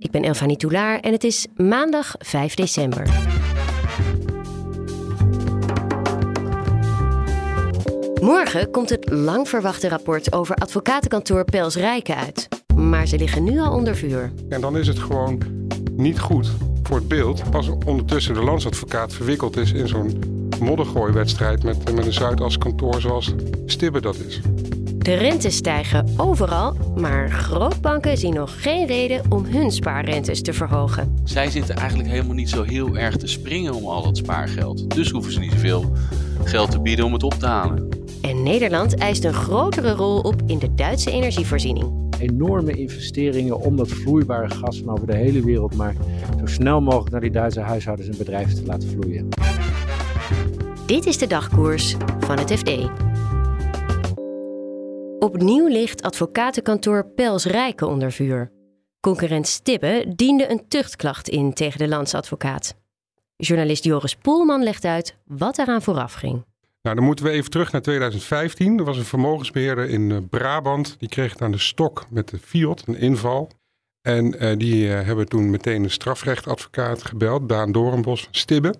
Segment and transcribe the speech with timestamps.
[0.00, 3.06] Ik ben Elfanie Toulaar en het is maandag 5 december.
[8.20, 12.48] Morgen komt het lang verwachte rapport over advocatenkantoor Pels Rijken uit.
[12.74, 14.32] Maar ze liggen nu al onder vuur.
[14.48, 15.42] En dan is het gewoon
[15.92, 16.50] niet goed
[16.82, 20.18] voor het beeld als ondertussen de landsadvocaat verwikkeld is in zo'n
[20.60, 23.34] moddergooiwedstrijd met, met een Zuidas kantoor zoals
[23.66, 24.40] Stibbe dat is.
[25.10, 31.16] De rentes stijgen overal, maar grootbanken zien nog geen reden om hun spaarrentes te verhogen.
[31.24, 34.94] Zij zitten eigenlijk helemaal niet zo heel erg te springen om al dat spaargeld.
[34.94, 35.92] Dus hoeven ze niet zoveel
[36.44, 37.88] geld te bieden om het op te halen.
[38.20, 42.14] En Nederland eist een grotere rol op in de Duitse energievoorziening.
[42.18, 45.94] Enorme investeringen om dat vloeibare gas van over de hele wereld maar
[46.38, 49.28] zo snel mogelijk naar die Duitse huishoudens en bedrijven te laten vloeien.
[50.86, 52.70] Dit is de dagkoers van het FD.
[55.20, 58.52] Opnieuw ligt advocatenkantoor Pels Rijken onder vuur.
[59.00, 62.74] Concurrent Stibbe diende een tuchtklacht in tegen de landsadvocaat.
[63.36, 66.44] Journalist Joris Poelman legt uit wat eraan vooraf ging.
[66.82, 68.78] Nou, dan moeten we even terug naar 2015.
[68.78, 70.96] Er was een vermogensbeheerder in eh, Brabant.
[70.98, 73.50] Die kreeg het aan de stok met de Fiat, een inval.
[74.02, 78.74] En uh, die uh, hebben toen meteen een strafrechtadvocaat gebeld, Daan Doornbos van Stibbe.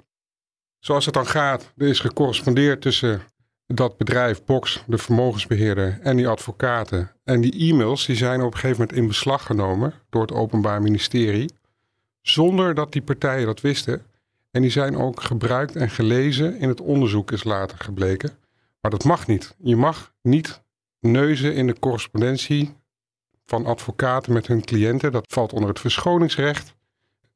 [0.78, 3.22] Zoals het dan gaat, er is gecorrespondeerd tussen
[3.74, 7.10] dat bedrijf Box, de vermogensbeheerder en die advocaten.
[7.24, 10.82] En die e-mails die zijn op een gegeven moment in beslag genomen door het Openbaar
[10.82, 11.50] Ministerie.
[12.20, 14.02] Zonder dat die partijen dat wisten.
[14.50, 18.30] En die zijn ook gebruikt en gelezen in het onderzoek is later gebleken.
[18.80, 19.54] Maar dat mag niet.
[19.58, 20.62] Je mag niet
[21.00, 22.74] neuzen in de correspondentie
[23.46, 25.12] van advocaten met hun cliënten.
[25.12, 26.74] Dat valt onder het verschoningsrecht.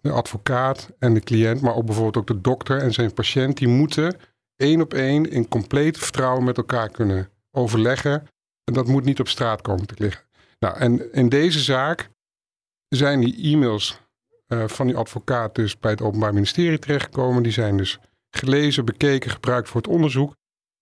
[0.00, 3.68] De advocaat en de cliënt, maar ook bijvoorbeeld ook de dokter en zijn patiënt, die
[3.68, 4.16] moeten
[4.56, 8.28] één op één in compleet vertrouwen met elkaar kunnen overleggen.
[8.64, 10.24] En dat moet niet op straat komen te liggen.
[10.58, 12.10] Nou, en in deze zaak
[12.88, 14.00] zijn die e-mails
[14.48, 17.42] uh, van die advocaat dus bij het Openbaar Ministerie terechtgekomen.
[17.42, 17.98] Die zijn dus
[18.30, 20.34] gelezen, bekeken, gebruikt voor het onderzoek.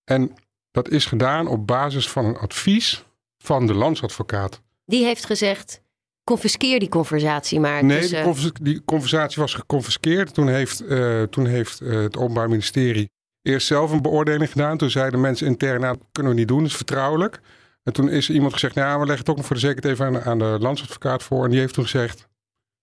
[0.04, 0.34] En
[0.70, 3.04] dat is gedaan op basis van een advies
[3.38, 4.60] van de landsadvocaat.
[4.84, 5.80] Die heeft gezegd:
[6.24, 7.84] confiskeer die conversatie maar.
[7.84, 8.54] Nee, tussen...
[8.62, 10.34] die conversatie was geconfiskeerd.
[10.34, 13.10] Toen heeft, uh, toen heeft uh, het Openbaar Ministerie
[13.42, 14.76] eerst zelf een beoordeling gedaan.
[14.76, 17.41] Toen zeiden mensen intern, nou, dat kunnen we niet doen, dat is vertrouwelijk.
[17.82, 20.06] En toen is iemand gezegd, nou, we leggen het ook nog voor de zekerheid even
[20.06, 21.44] aan, aan, de landsadvocaat voor.
[21.44, 22.28] En die heeft toen gezegd,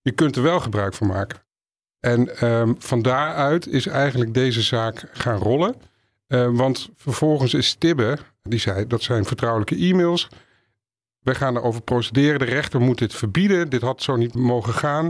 [0.02, 1.40] je kunt er wel gebruik van maken.
[2.00, 5.76] En um, van daaruit is eigenlijk deze zaak gaan rollen.
[6.28, 10.28] Uh, want vervolgens is Tibbe, die zei, dat zijn vertrouwelijke e-mails.
[11.20, 12.40] Wij gaan erover procederen.
[12.40, 13.70] De rechter moet dit verbieden.
[13.70, 15.06] Dit had zo niet mogen gaan.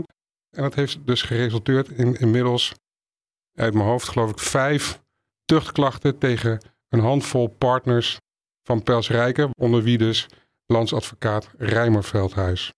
[0.50, 2.74] En dat heeft dus geresulteerd in inmiddels,
[3.54, 5.00] uit mijn hoofd geloof ik, vijf
[5.50, 8.18] tuchtklachten tegen een handvol partners
[8.62, 10.26] van Pels Rijken, onder wie dus
[10.66, 12.72] landsadvocaat Rijmer Veldhuis.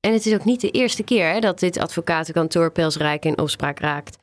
[0.00, 3.38] En het is ook niet de eerste keer hè, dat dit advocatenkantoor Pels Rijken in
[3.38, 4.18] opspraak raakt.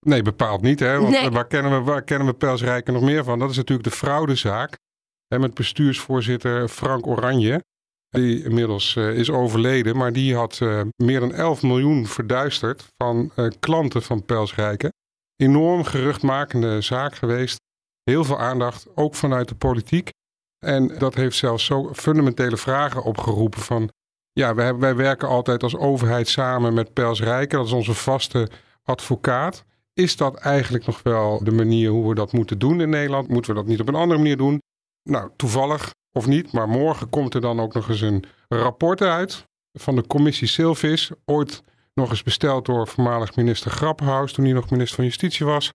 [0.00, 0.80] Nee, bepaald niet.
[0.80, 0.98] Hè?
[0.98, 1.30] Want nee.
[1.30, 3.38] waar, kennen we, waar kennen we Pels Rijken nog meer van?
[3.38, 4.78] Dat is natuurlijk de fraudezaak.
[5.26, 7.64] Hè, met bestuursvoorzitter Frank Oranje.
[8.08, 9.96] Die inmiddels uh, is overleden.
[9.96, 14.92] Maar die had uh, meer dan 11 miljoen verduisterd van uh, klanten van Pels Rijken
[15.36, 17.60] enorm geruchtmakende zaak geweest.
[18.02, 20.10] Heel veel aandacht, ook vanuit de politiek.
[20.58, 23.90] En dat heeft zelfs zo fundamentele vragen opgeroepen van...
[24.32, 27.58] Ja, wij, werken altijd als overheid samen met Pels Rijken.
[27.58, 28.48] Dat is onze vaste
[28.82, 29.64] advocaat.
[29.92, 33.28] Is dat eigenlijk nog wel de manier hoe we dat moeten doen in Nederland?
[33.28, 34.62] Moeten we dat niet op een andere manier doen?
[35.02, 39.44] Nou, toevallig of niet, maar morgen komt er dan ook nog eens een rapport uit
[39.72, 41.10] van de commissie Silvis.
[41.24, 41.62] Ooit
[41.94, 45.72] nog eens besteld door voormalig minister Grappenhaus toen hij nog minister van Justitie was.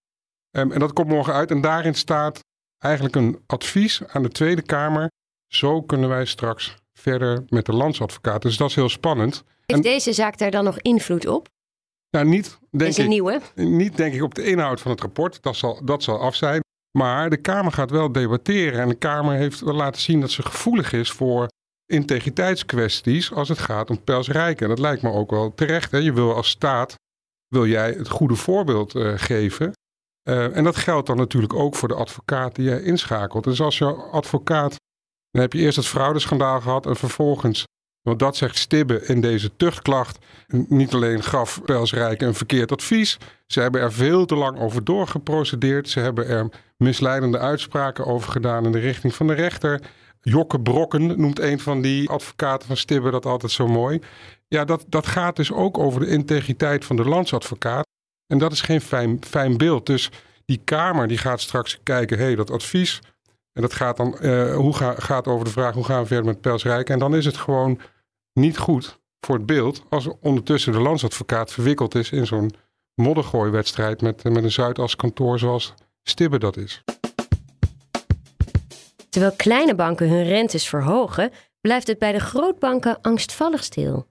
[0.58, 2.40] Um, en dat komt morgen uit en daarin staat
[2.78, 5.10] eigenlijk een advies aan de Tweede Kamer.
[5.48, 8.42] Zo kunnen wij straks verder met de landsadvocaat.
[8.42, 9.34] Dus dat is heel spannend.
[9.34, 11.48] Heeft en, deze zaak daar dan nog invloed op?
[12.10, 13.42] Nou, niet denk, is ik, nieuwe?
[13.56, 15.42] niet denk ik op de inhoud van het rapport.
[15.42, 16.62] Dat zal, dat zal af zijn.
[16.98, 18.80] Maar de Kamer gaat wel debatteren.
[18.80, 21.48] En de Kamer heeft wel laten zien dat ze gevoelig is voor
[21.90, 24.64] integriteitskwesties als het gaat om Pels Rijken.
[24.64, 25.92] En dat lijkt me ook wel terecht.
[25.92, 25.98] Hè?
[25.98, 26.96] Je wil als staat,
[27.48, 29.72] wil jij het goede voorbeeld uh, geven.
[30.30, 33.44] Uh, en dat geldt dan natuurlijk ook voor de advocaat die jij inschakelt.
[33.44, 34.76] Dus als jouw advocaat,
[35.32, 37.66] dan heb je eerst het fraudeschandaal gehad en vervolgens
[38.02, 40.18] Want dat zegt Stibbe in deze tuchtklacht.
[40.48, 43.18] Niet alleen gaf Pelsrijk een verkeerd advies.
[43.48, 45.90] Ze hebben er veel te lang over doorgeprocedeerd.
[45.90, 49.82] Ze hebben er misleidende uitspraken over gedaan in de richting van de rechter.
[50.22, 54.02] Jokke Brokken noemt een van die advocaten van Stibbe dat altijd zo mooi.
[54.48, 57.88] Ja, dat, dat gaat dus ook over de integriteit van de landsadvocaat.
[58.28, 59.86] En dat is geen fijn, fijn beeld.
[59.86, 60.12] Dus
[60.46, 63.00] die Kamer die gaat straks kijken, hé, hey, dat advies.
[63.54, 66.26] En dat gaat dan uh, hoe ga, gaat over de vraag hoe gaan we verder
[66.26, 66.90] met Pelsrijk.
[66.90, 67.80] En dan is het gewoon
[68.34, 72.52] niet goed voor het beeld als ondertussen de landsadvocaat verwikkeld is in zo'n
[72.96, 75.74] moddergooiwedstrijd met, met een Zuidas kantoor zoals
[76.04, 76.84] Stibbe dat is.
[79.20, 81.32] Terwijl kleine banken hun rentes verhogen,
[81.62, 84.08] blijft het bij de grootbanken angstvallig stil.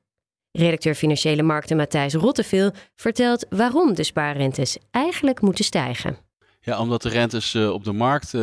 [0.50, 6.18] Redacteur Financiële Markten Matthijs Rotteveel vertelt waarom de spaarrentes eigenlijk moeten stijgen.
[6.60, 8.42] Ja, omdat de rentes uh, op de markt uh,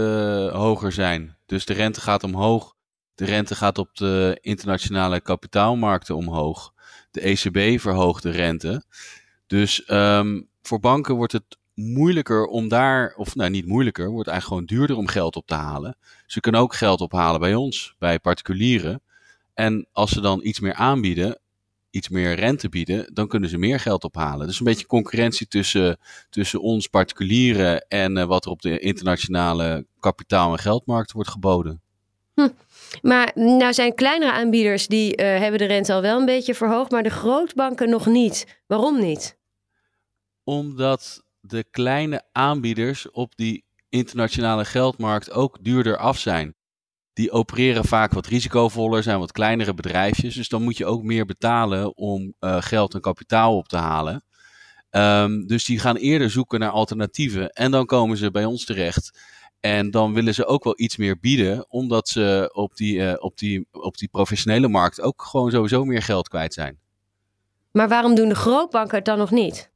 [0.53, 1.37] hoger zijn.
[1.45, 2.75] Dus de rente gaat omhoog.
[3.15, 6.73] De rente gaat op de internationale kapitaalmarkten omhoog.
[7.11, 8.83] De ECB verhoogt de rente.
[9.47, 14.47] Dus um, voor banken wordt het moeilijker om daar, of nou niet moeilijker, wordt eigenlijk
[14.61, 15.97] gewoon duurder om geld op te halen.
[16.25, 19.01] Ze kunnen ook geld ophalen bij ons, bij particulieren.
[19.53, 21.39] En als ze dan iets meer aanbieden,
[21.89, 24.47] iets meer rente bieden, dan kunnen ze meer geld ophalen.
[24.47, 25.97] Dus een beetje concurrentie tussen,
[26.29, 31.81] tussen ons particulieren en uh, wat er op de internationale kapitaal- en geldmarkt wordt geboden.
[32.33, 32.49] Hm.
[33.01, 36.91] Maar nou zijn kleinere aanbieders die uh, hebben de rente al wel een beetje verhoogd,
[36.91, 38.61] maar de grootbanken nog niet.
[38.67, 39.37] Waarom niet?
[40.43, 46.55] Omdat de kleine aanbieders op die internationale geldmarkt ook duurder af zijn.
[47.13, 50.35] Die opereren vaak wat risicovoller, zijn wat kleinere bedrijfjes.
[50.35, 54.23] Dus dan moet je ook meer betalen om uh, geld en kapitaal op te halen.
[54.91, 57.49] Um, dus die gaan eerder zoeken naar alternatieven.
[57.49, 59.19] En dan komen ze bij ons terecht.
[59.59, 63.37] En dan willen ze ook wel iets meer bieden, omdat ze op die, uh, op
[63.37, 66.79] die, op die professionele markt ook gewoon sowieso meer geld kwijt zijn.
[67.71, 69.73] Maar waarom doen de grootbanken het dan nog niet?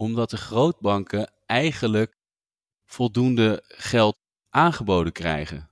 [0.00, 2.16] Omdat de grootbanken eigenlijk
[2.86, 4.16] voldoende geld
[4.50, 5.70] aangeboden krijgen.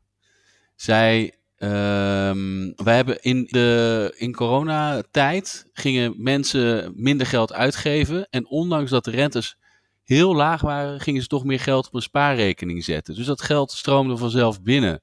[0.76, 8.28] Zij, um, hebben in, de, in coronatijd gingen mensen minder geld uitgeven.
[8.30, 9.56] En ondanks dat de rentes
[10.02, 13.14] heel laag waren, gingen ze toch meer geld op een spaarrekening zetten.
[13.14, 15.02] Dus dat geld stroomde vanzelf binnen.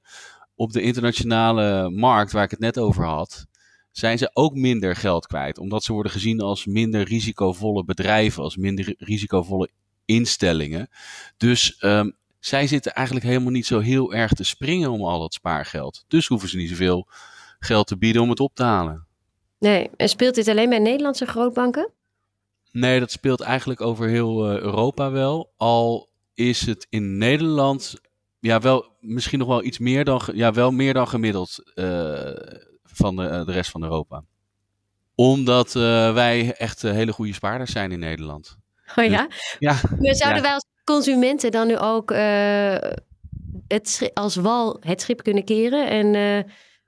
[0.54, 3.46] Op de internationale markt, waar ik het net over had,
[3.98, 5.58] zijn ze ook minder geld kwijt.
[5.58, 9.70] Omdat ze worden gezien als minder risicovolle bedrijven, als minder risicovolle
[10.04, 10.88] instellingen.
[11.36, 15.34] Dus um, zij zitten eigenlijk helemaal niet zo heel erg te springen om al dat
[15.34, 16.04] spaargeld.
[16.08, 17.06] Dus hoeven ze niet zoveel
[17.58, 19.06] geld te bieden om het op te halen.
[19.58, 21.90] Nee, en speelt dit alleen bij Nederlandse grootbanken?
[22.72, 25.52] Nee, dat speelt eigenlijk over heel uh, Europa wel.
[25.56, 27.94] Al is het in Nederland
[28.40, 32.30] ja, wel misschien nog wel iets meer dan, ja, wel meer dan gemiddeld uh,
[32.96, 34.22] van de, de, rest van Europa.
[35.14, 35.82] Omdat uh,
[36.14, 38.56] wij echt hele goede spaarders zijn in Nederland.
[38.96, 39.26] Oh ja?
[39.26, 39.74] Dus, ja.
[40.14, 40.40] Zouden ja.
[40.42, 42.10] wij als consumenten dan nu ook
[43.68, 46.44] het als wal het schip kunnen keren en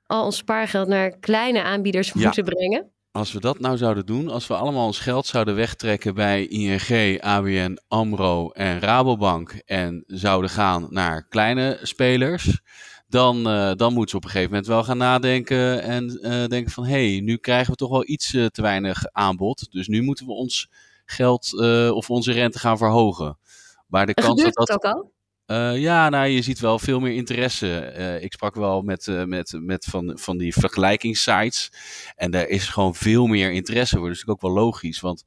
[0.07, 2.21] al ons spaargeld naar kleine aanbieders ja.
[2.23, 2.91] moeten brengen?
[3.11, 7.21] Als we dat nou zouden doen, als we allemaal ons geld zouden wegtrekken bij ING,
[7.21, 12.61] ABN, AMRO en Rabobank en zouden gaan naar kleine spelers,
[13.09, 16.71] dan, uh, dan moeten ze op een gegeven moment wel gaan nadenken en uh, denken
[16.71, 20.03] van hé, hey, nu krijgen we toch wel iets uh, te weinig aanbod, dus nu
[20.03, 20.69] moeten we ons
[21.05, 21.53] geld
[21.93, 23.39] of onze rente gaan verhogen.
[23.87, 25.13] Maar de kans dat dat ook al?
[25.51, 27.95] Uh, ja, nou, je ziet wel veel meer interesse.
[27.99, 31.73] Uh, ik sprak wel met, uh, met, met van, van die vergelijkingssites.
[32.17, 34.07] En daar is gewoon veel meer interesse voor.
[34.07, 35.01] Dat is natuurlijk ook wel logisch.
[35.01, 35.25] Want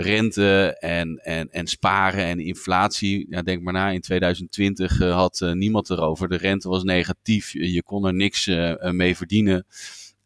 [0.00, 3.26] rente en, en, en sparen en inflatie.
[3.28, 6.28] Ja, denk maar na, in 2020 had niemand erover.
[6.28, 7.52] De rente was negatief.
[7.52, 9.66] Je kon er niks mee verdienen.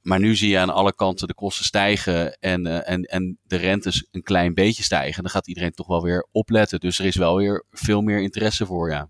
[0.08, 3.56] Maar nu zie je aan alle kanten de kosten stijgen en, uh, en, en de
[3.56, 5.22] rentes een klein beetje stijgen.
[5.22, 6.80] Dan gaat iedereen toch wel weer opletten.
[6.80, 9.08] Dus er is wel weer veel meer interesse voor, ja.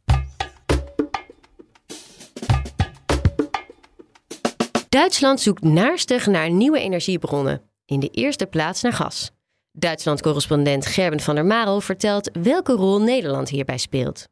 [4.88, 7.62] Duitsland zoekt naarstig naar nieuwe energiebronnen.
[7.84, 9.37] In de eerste plaats naar gas.
[9.78, 14.28] Duitsland-correspondent Gerben van der Marel vertelt welke rol Nederland hierbij speelt.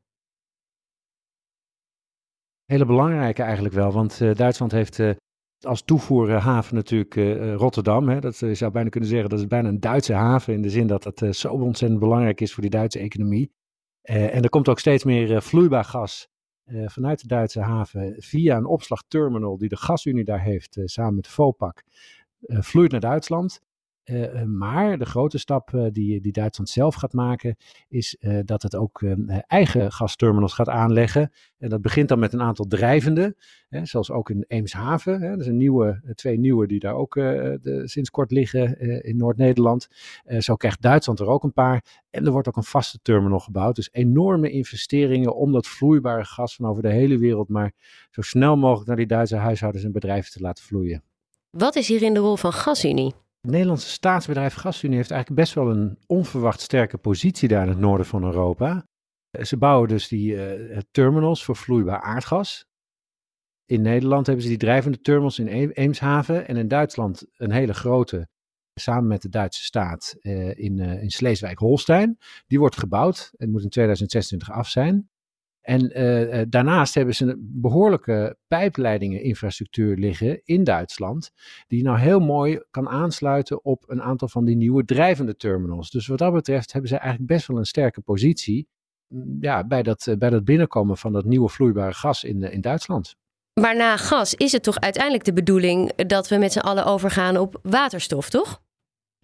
[2.64, 5.14] Hele belangrijke eigenlijk wel, want uh, Duitsland heeft uh,
[5.60, 8.08] als toevoerhaven natuurlijk uh, Rotterdam.
[8.08, 8.20] Hè.
[8.20, 10.86] Dat je zou bijna kunnen zeggen dat is bijna een Duitse haven in de zin
[10.86, 13.52] dat het zo ontzettend belangrijk is voor die Duitse economie.
[14.02, 16.28] En er komt ook steeds meer vloeibaar gas
[16.86, 21.30] vanuit de Duitse haven via een opslagterminal die de gasunie daar heeft samen met de
[21.30, 21.82] Vopak.
[22.40, 23.60] vloeit naar Duitsland.
[24.10, 27.56] Uh, maar de grote stap uh, die, die Duitsland zelf gaat maken,
[27.88, 29.02] is dat het ook
[29.46, 31.32] eigen gasterminals gaat aanleggen.
[31.58, 33.36] En dat begint dan met een aantal drijvende,
[33.68, 35.20] hè, zoals ook in Eemshaven.
[35.20, 39.88] Hè, er zijn nieuwe, twee nieuwe die daar ook de, sinds kort liggen in Noord-Nederland.
[40.38, 42.04] zo krijgt Duitsland er ook een paar.
[42.10, 43.76] En er wordt ook een vaste terminal gebouwd.
[43.76, 47.72] Dus enorme investeringen om dat vloeibare gas van over de hele wereld maar
[48.10, 51.02] zo snel mogelijk naar die Duitse huishoudens en bedrijven te laten vloeien.
[51.50, 53.14] Wat is hierin de rol van GasUnie?
[53.46, 57.78] Het Nederlandse staatsbedrijf GasUnie heeft eigenlijk best wel een onverwacht sterke positie daar in het
[57.78, 58.86] noorden van Europa.
[59.42, 62.66] Ze bouwen dus die uh, terminals voor vloeibaar aardgas.
[63.64, 68.28] In Nederland hebben ze die drijvende terminals in Eemshaven en in Duitsland een hele grote,
[68.74, 72.18] samen met de Duitse staat uh, in, uh, in Sleeswijk-Holstein.
[72.46, 75.10] Die wordt gebouwd en moet in 2026 af zijn.
[75.66, 81.30] En uh, daarnaast hebben ze een behoorlijke pijpleidingeninfrastructuur liggen in Duitsland,
[81.66, 85.90] die nou heel mooi kan aansluiten op een aantal van die nieuwe drijvende terminals.
[85.90, 88.68] Dus wat dat betreft hebben ze eigenlijk best wel een sterke positie
[89.08, 93.14] mm, ja, bij, dat, bij dat binnenkomen van dat nieuwe vloeibare gas in, in Duitsland.
[93.60, 97.36] Maar na gas is het toch uiteindelijk de bedoeling dat we met z'n allen overgaan
[97.36, 98.62] op waterstof, toch?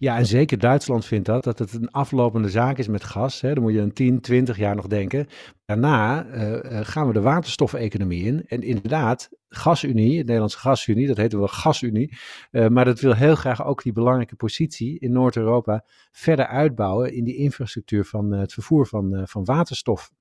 [0.03, 3.41] Ja, en zeker Duitsland vindt dat, dat het een aflopende zaak is met gas.
[3.41, 3.53] Hè.
[3.53, 5.27] Dan moet je een 10, 20 jaar nog denken.
[5.65, 8.43] Daarna uh, gaan we de waterstofeconomie in.
[8.47, 12.17] En inderdaad, gasunie, het Nederlandse gasunie, dat heet wel gasunie.
[12.51, 17.23] Uh, maar dat wil heel graag ook die belangrijke positie in Noord-Europa verder uitbouwen in
[17.23, 20.11] die infrastructuur van het vervoer van, van waterstof.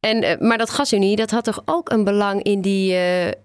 [0.00, 2.94] En, maar dat gasunie, dat had toch ook een belang in die,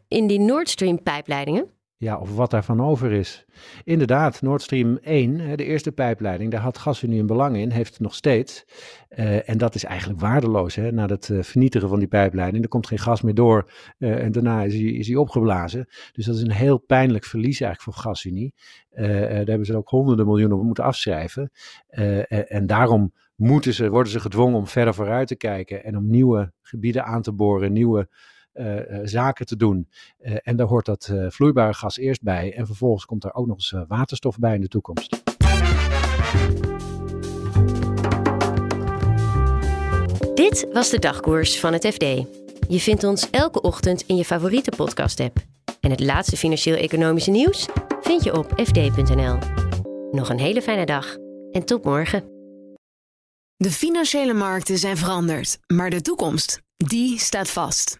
[0.08, 1.77] in die Nord Stream pijpleidingen?
[2.00, 3.46] Ja, of wat daarvan over is.
[3.84, 8.00] Inderdaad, Nord Stream 1, de eerste pijpleiding, daar had GasUnie een belang in, heeft het
[8.00, 8.66] nog steeds.
[9.10, 12.64] Uh, en dat is eigenlijk waardeloos, hè, na het uh, vernietigen van die pijpleiding.
[12.64, 15.88] Er komt geen gas meer door uh, en daarna is hij, is hij opgeblazen.
[16.12, 18.54] Dus dat is een heel pijnlijk verlies eigenlijk voor GasUnie.
[18.90, 21.52] daar hebben ze ook honderden miljoenen op moeten afschrijven.
[22.48, 26.54] en daarom moeten ze, worden ze gedwongen om verder vooruit te kijken en om nieuwe
[26.62, 28.37] gebieden aan te boren, nieuwe uh,
[29.04, 29.90] zaken te doen.
[30.20, 32.54] Uh, en daar hoort dat vloeibare gas eerst bij.
[32.56, 35.24] En vervolgens komt er ook nog eens waterstof bij in de toekomst.
[40.36, 42.04] Dit was de dagkoers van het FD.
[42.70, 45.38] Je vindt ons elke ochtend in je favoriete podcast-app.
[45.80, 47.68] En het laatste financieel-economische nieuws
[48.02, 49.38] vind je op fd.nl.
[50.12, 51.18] Nog een hele fijne dag
[51.52, 52.24] en tot morgen.
[53.58, 58.00] De financiële markten zijn veranderd, maar de toekomst, die staat vast.